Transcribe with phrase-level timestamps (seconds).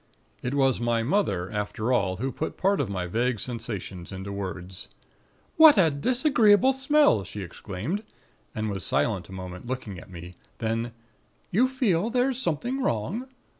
[0.41, 4.87] "It was my mother, after all, who put part of my vague sensations into words:
[5.57, 8.01] "'What a disagreeable smell!' she exclaimed,
[8.55, 10.33] and was silent a moment, looking at me.
[10.57, 10.93] Then:
[11.51, 13.27] 'You feel there's something wrong?'